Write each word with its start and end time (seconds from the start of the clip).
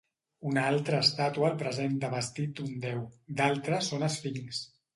Una 0.51 0.61
altra 0.69 1.01
estàtua 1.07 1.49
el 1.51 1.59
presenta 1.59 2.11
vestit 2.15 2.55
d'un 2.61 2.73
déu; 2.89 3.07
d'altres 3.43 3.95
són 3.95 4.11
esfinxs. 4.13 4.67